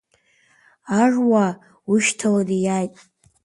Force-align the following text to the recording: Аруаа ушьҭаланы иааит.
Аруаа 1.01 1.51
ушьҭаланы 1.91 2.55
иааит. 2.65 2.93